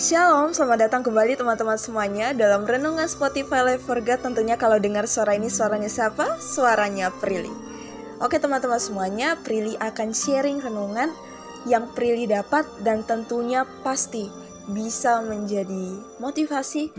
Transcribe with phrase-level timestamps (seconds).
[0.00, 5.04] Shalom, selamat datang kembali teman-teman semuanya dalam Renungan Spotify Live for God Tentunya kalau dengar
[5.04, 6.40] suara ini suaranya siapa?
[6.40, 7.52] Suaranya Prilly.
[8.24, 11.12] Oke teman-teman semuanya, Prilly akan sharing renungan
[11.68, 14.32] yang Prilly dapat dan tentunya pasti
[14.72, 16.96] bisa menjadi motivasi,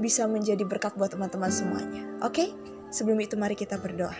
[0.00, 2.16] bisa menjadi berkat buat teman-teman semuanya.
[2.24, 2.48] Oke,
[2.88, 4.16] sebelum itu mari kita berdoa.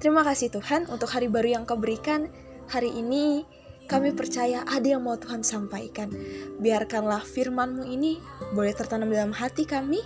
[0.00, 2.32] Terima kasih Tuhan untuk hari baru yang kau berikan.
[2.72, 3.44] Hari ini
[3.86, 6.10] kami percaya ada yang mau Tuhan sampaikan.
[6.58, 8.18] Biarkanlah firman-Mu ini
[8.52, 10.02] boleh tertanam dalam hati kami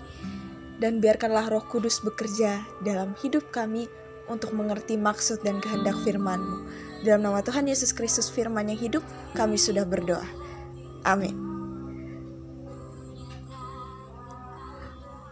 [0.80, 3.88] dan biarkanlah Roh Kudus bekerja dalam hidup kami
[4.28, 6.56] untuk mengerti maksud dan kehendak firman-Mu.
[7.02, 10.28] Dalam nama Tuhan Yesus Kristus firman yang hidup, kami sudah berdoa.
[11.08, 11.50] Amin.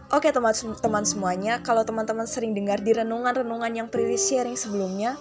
[0.09, 5.13] Oke teman-teman semuanya, kalau teman-teman sering dengar di renungan-renungan yang Prilly sharing sebelumnya,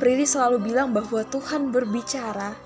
[0.00, 2.56] Prilly selalu bilang bahwa Tuhan berbicara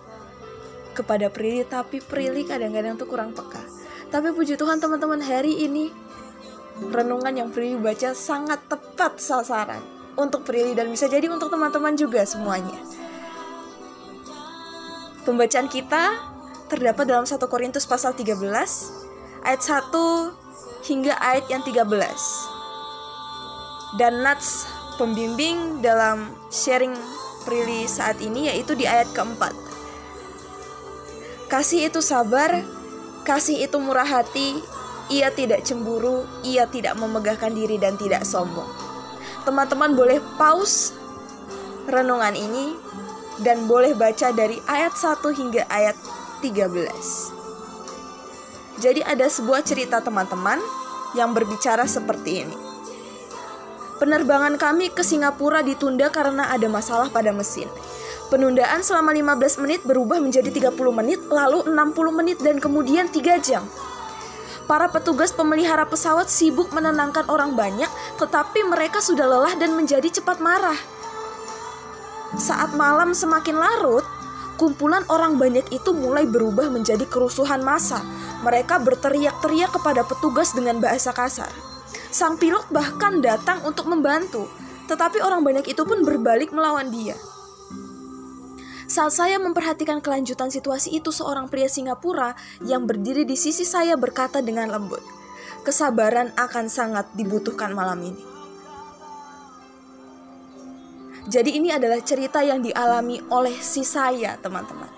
[0.94, 3.60] kepada Prilly, tapi Prilly kadang-kadang tuh kurang peka.
[4.08, 5.90] Tapi puji Tuhan teman-teman hari ini
[6.78, 9.82] renungan yang Prilly baca sangat tepat sasaran
[10.16, 12.78] untuk Prilly dan bisa jadi untuk teman-teman juga semuanya.
[15.26, 16.14] Pembacaan kita
[16.70, 18.38] terdapat dalam 1 Korintus pasal 13
[19.42, 19.90] ayat 1
[20.86, 21.82] hingga ayat yang 13.
[23.98, 26.96] Dan Nats pembimbing dalam sharing
[27.46, 29.54] Prilly saat ini yaitu di ayat keempat.
[31.46, 32.66] Kasih itu sabar,
[33.22, 34.58] kasih itu murah hati,
[35.06, 38.66] ia tidak cemburu, ia tidak memegahkan diri dan tidak sombong.
[39.46, 40.90] Teman-teman boleh pause
[41.86, 42.74] renungan ini
[43.46, 45.94] dan boleh baca dari ayat 1 hingga ayat
[46.42, 48.82] 13.
[48.82, 50.58] Jadi ada sebuah cerita teman-teman
[51.14, 52.65] yang berbicara seperti ini.
[53.96, 57.64] Penerbangan kami ke Singapura ditunda karena ada masalah pada mesin.
[58.28, 63.64] Penundaan selama 15 menit berubah menjadi 30 menit, lalu 60 menit dan kemudian 3 jam.
[64.66, 70.42] Para petugas pemelihara pesawat sibuk menenangkan orang banyak, tetapi mereka sudah lelah dan menjadi cepat
[70.42, 70.76] marah.
[72.34, 74.02] Saat malam semakin larut,
[74.58, 78.02] kumpulan orang banyak itu mulai berubah menjadi kerusuhan massa.
[78.42, 81.75] Mereka berteriak-teriak kepada petugas dengan bahasa kasar.
[82.16, 84.48] Sang pilot bahkan datang untuk membantu,
[84.88, 87.12] tetapi orang banyak itu pun berbalik melawan dia.
[88.88, 92.32] Saat saya memperhatikan kelanjutan situasi itu, seorang pria Singapura
[92.64, 95.04] yang berdiri di sisi saya berkata dengan lembut,
[95.60, 98.24] "Kesabaran akan sangat dibutuhkan malam ini."
[101.28, 104.88] Jadi ini adalah cerita yang dialami oleh si saya, teman-teman.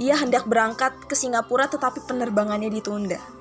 [0.00, 3.33] Ia hendak berangkat ke Singapura tetapi penerbangannya ditunda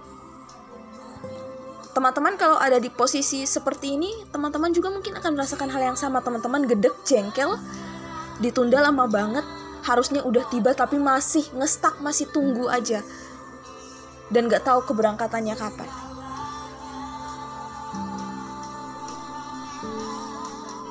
[1.93, 6.19] teman-teman kalau ada di posisi seperti ini, teman-teman juga mungkin akan merasakan hal yang sama.
[6.25, 7.53] Teman-teman gedek, jengkel,
[8.41, 9.45] ditunda lama banget,
[9.85, 13.05] harusnya udah tiba tapi masih ngestak, masih tunggu aja.
[14.33, 15.89] Dan gak tahu keberangkatannya kapan.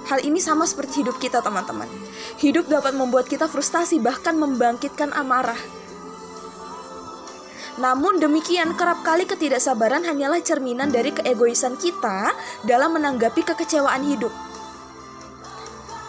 [0.06, 1.88] Hal ini sama seperti hidup kita, teman-teman.
[2.38, 5.58] Hidup dapat membuat kita frustasi, bahkan membangkitkan amarah.
[7.80, 12.36] Namun demikian, kerap kali ketidaksabaran hanyalah cerminan dari keegoisan kita
[12.68, 14.32] dalam menanggapi kekecewaan hidup.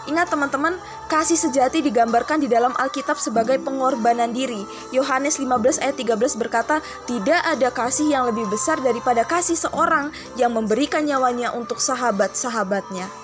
[0.04, 0.76] Ingat teman-teman,
[1.08, 4.68] kasih sejati digambarkan di dalam Alkitab sebagai pengorbanan diri.
[4.92, 10.52] Yohanes 15 ayat 13 berkata, "Tidak ada kasih yang lebih besar daripada kasih seorang yang
[10.52, 13.23] memberikan nyawanya untuk sahabat-sahabatnya."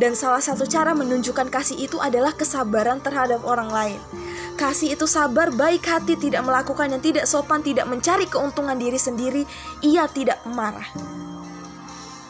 [0.00, 4.00] Dan salah satu cara menunjukkan kasih itu adalah kesabaran terhadap orang lain.
[4.56, 9.42] Kasih itu sabar, baik hati, tidak melakukan yang tidak sopan, tidak mencari keuntungan diri sendiri,
[9.80, 10.86] ia tidak marah.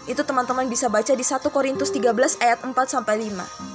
[0.06, 3.72] Itu teman-teman bisa baca di 1 Korintus 13 ayat 4 sampai 5.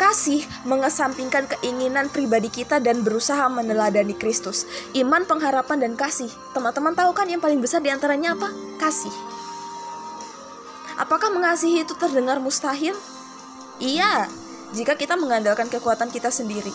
[0.00, 4.64] Kasih mengesampingkan keinginan pribadi kita dan berusaha meneladani Kristus.
[4.96, 6.32] Iman, pengharapan, dan kasih.
[6.56, 8.48] Teman-teman tahu kan yang paling besar di antaranya apa?
[8.80, 9.12] Kasih.
[11.00, 12.92] Apakah mengasihi itu terdengar mustahil?
[13.80, 14.28] Iya,
[14.76, 16.68] jika kita mengandalkan kekuatan kita sendiri.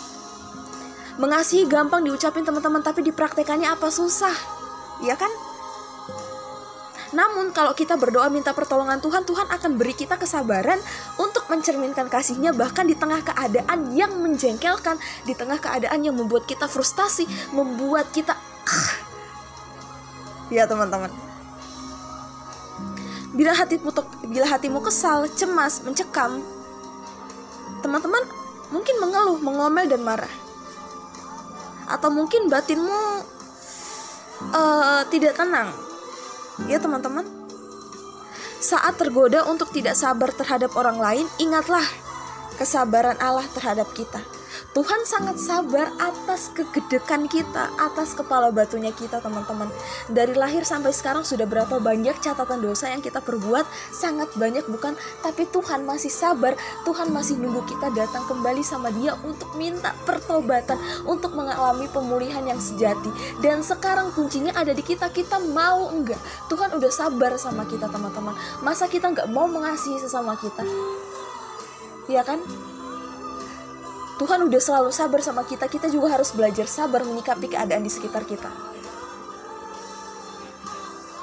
[1.21, 4.33] Mengasihi gampang diucapin teman-teman tapi dipraktekannya apa susah.
[5.05, 5.29] Ya kan?
[7.13, 10.81] Namun kalau kita berdoa minta pertolongan Tuhan, Tuhan akan beri kita kesabaran
[11.21, 16.65] untuk mencerminkan kasihnya bahkan di tengah keadaan yang menjengkelkan, di tengah keadaan yang membuat kita
[16.65, 18.33] frustasi, membuat kita.
[20.49, 21.24] Ya teman-teman.
[23.35, 23.91] Bila hatimu
[24.31, 26.39] bila hatimu kesal, cemas, mencekam,
[27.83, 28.23] teman-teman
[28.71, 30.31] mungkin mengeluh, mengomel dan marah.
[31.91, 33.01] Atau mungkin batinmu
[34.55, 35.69] uh, tidak tenang.
[36.71, 37.27] Ya teman-teman.
[38.63, 41.83] Saat tergoda untuk tidak sabar terhadap orang lain ingatlah
[42.55, 44.23] kesabaran Allah terhadap kita
[44.75, 49.71] Tuhan sangat sabar atas kegedekan kita, atas kepala batunya kita, teman-teman.
[50.11, 53.63] Dari lahir sampai sekarang sudah berapa banyak catatan dosa yang kita perbuat?
[53.95, 54.99] Sangat banyak, bukan?
[55.23, 60.75] Tapi Tuhan masih sabar, Tuhan masih nunggu kita datang kembali sama Dia untuk minta pertobatan,
[61.07, 63.39] untuk mengalami pemulihan yang sejati.
[63.39, 66.19] Dan sekarang kuncinya ada di kita, kita mau enggak?
[66.51, 68.35] Tuhan udah sabar sama kita, teman-teman.
[68.59, 70.67] Masa kita nggak mau mengasihi sesama kita?
[72.11, 72.43] Ya kan?
[74.15, 78.23] Tuhan udah selalu sabar sama kita, kita juga harus belajar sabar menyikapi keadaan di sekitar
[78.23, 78.47] kita.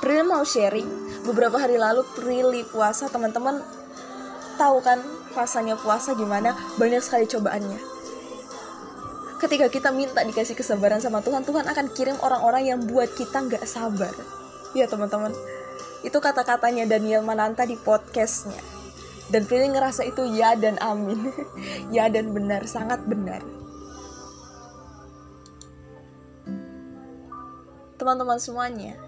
[0.05, 3.65] Prilly mau sharing, beberapa hari lalu Prilly puasa, teman-teman
[4.61, 5.01] tahu kan
[5.33, 7.81] rasanya puasa gimana, banyak sekali cobaannya.
[9.41, 13.65] Ketika kita minta dikasih kesabaran sama Tuhan, Tuhan akan kirim orang-orang yang buat kita nggak
[13.65, 14.13] sabar.
[14.77, 15.33] Ya teman-teman,
[16.05, 18.72] itu kata-katanya Daniel Mananta di podcastnya
[19.33, 21.33] dan Prilly ngerasa itu ya dan amin.
[21.97, 23.41] Ya dan benar sangat benar.
[27.97, 28.99] Teman-teman semuanya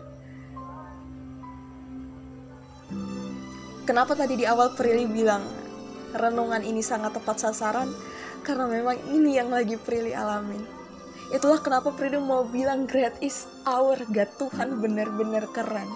[3.84, 5.44] kenapa tadi di awal Prilly bilang
[6.16, 7.92] renungan ini sangat tepat sasaran?
[8.44, 10.84] Karena memang ini yang lagi Prilly alamin
[11.32, 15.88] itulah kenapa Prilly mau bilang great is our God Tuhan benar-benar keren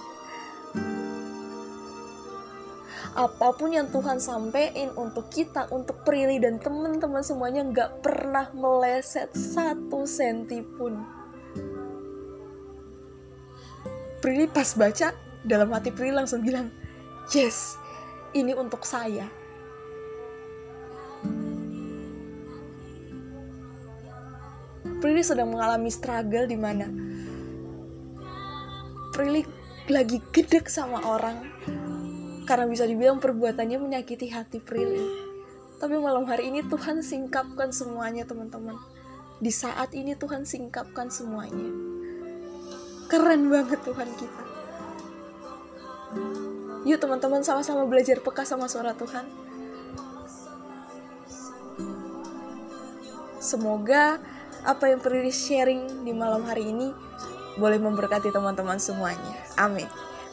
[3.19, 9.35] apa pun yang Tuhan sampaikan untuk kita, untuk Prilly dan teman-teman semuanya nggak pernah meleset
[9.35, 11.03] satu senti pun.
[14.23, 15.11] Prilly pas baca,
[15.43, 16.71] dalam hati Prilly langsung bilang,
[17.35, 17.75] yes,
[18.39, 19.27] ini untuk saya.
[25.03, 26.91] Prilly sedang mengalami struggle di mana
[29.15, 29.47] Prilly
[29.87, 31.39] lagi gedek sama orang
[32.49, 35.05] karena bisa dibilang perbuatannya menyakiti hati Prilly.
[35.77, 38.81] Tapi malam hari ini Tuhan singkapkan semuanya teman-teman.
[39.37, 41.69] Di saat ini Tuhan singkapkan semuanya.
[43.13, 44.43] Keren banget Tuhan kita.
[46.89, 49.29] Yuk teman-teman sama-sama belajar peka sama suara Tuhan.
[53.45, 54.17] Semoga
[54.65, 56.97] apa yang Prilly sharing di malam hari ini
[57.61, 59.37] boleh memberkati teman-teman semuanya.
[59.61, 59.87] Amin.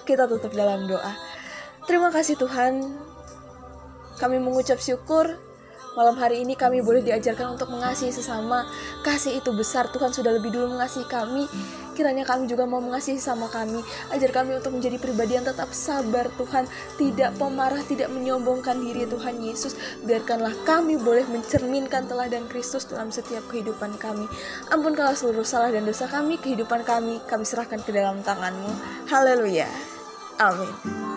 [0.07, 1.34] Kita tutup dalam doa.
[1.85, 2.81] Terima kasih Tuhan.
[4.17, 5.37] Kami mengucap syukur
[5.95, 8.67] malam hari ini kami boleh diajarkan untuk mengasihi sesama.
[8.99, 11.47] Kasih itu besar, Tuhan sudah lebih dulu mengasihi kami.
[11.95, 13.79] Kiranya kami juga mau mengasihi sama kami.
[14.11, 16.67] Ajar kami untuk menjadi pribadi yang tetap sabar Tuhan.
[16.99, 19.79] Tidak pemarah, tidak menyombongkan diri Tuhan Yesus.
[20.03, 24.27] Biarkanlah kami boleh mencerminkan teladan Kristus dalam setiap kehidupan kami.
[24.75, 28.67] Ampunkanlah seluruh salah dan dosa kami, kehidupan kami, kami serahkan ke dalam tanganmu.
[29.07, 29.71] Haleluya.
[30.43, 31.14] Amin.